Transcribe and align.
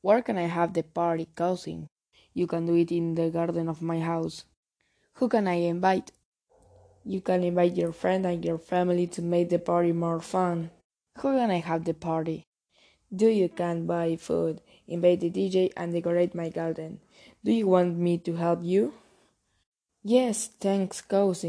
Where 0.00 0.22
can 0.22 0.38
I 0.38 0.46
have 0.46 0.74
the 0.74 0.82
party, 0.82 1.28
cousin? 1.34 1.88
You 2.34 2.46
can 2.46 2.66
do 2.66 2.74
it 2.76 2.92
in 2.92 3.14
the 3.14 3.30
garden 3.30 3.68
of 3.68 3.82
my 3.82 4.00
house. 4.00 4.44
Who 5.14 5.28
can 5.28 5.48
I 5.48 5.54
invite? 5.54 6.12
You 7.04 7.20
can 7.20 7.42
invite 7.42 7.76
your 7.76 7.92
friend 7.92 8.26
and 8.26 8.44
your 8.44 8.58
family 8.58 9.06
to 9.08 9.22
make 9.22 9.48
the 9.48 9.58
party 9.58 9.92
more 9.92 10.20
fun. 10.20 10.70
Who 11.18 11.34
can 11.34 11.50
I 11.50 11.58
have 11.58 11.84
the 11.84 11.94
party? 11.94 12.44
Do 13.14 13.26
you 13.28 13.48
can 13.48 13.86
buy 13.86 14.16
food, 14.16 14.60
invite 14.86 15.20
the 15.20 15.30
DJ, 15.30 15.72
and 15.76 15.92
decorate 15.92 16.34
my 16.34 16.50
garden. 16.50 17.00
Do 17.42 17.52
you 17.52 17.66
want 17.66 17.96
me 17.96 18.18
to 18.18 18.36
help 18.36 18.60
you? 18.62 18.92
Yes, 20.04 20.46
thanks, 20.60 21.00
cousin. 21.00 21.46